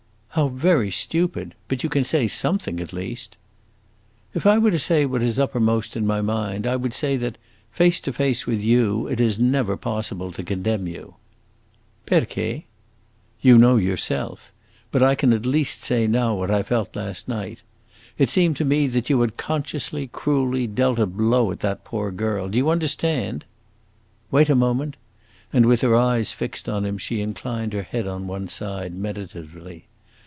[0.35, 1.55] "How very stupid!
[1.67, 3.35] But you can say something at least."
[4.33, 7.37] "If I were to say what is uppermost in my mind, I would say that,
[7.69, 11.15] face to face with you, it is never possible to condemn you."
[12.05, 12.63] "Perche?"
[13.41, 14.53] "You know, yourself!
[14.89, 17.61] But I can at least say now what I felt last night.
[18.17, 22.09] It seemed to me that you had consciously, cruelly dealt a blow at that poor
[22.09, 22.47] girl.
[22.47, 23.43] Do you understand?"
[24.31, 24.95] "Wait a moment!"
[25.51, 29.87] And with her eyes fixed on him, she inclined her head on one side, meditatively.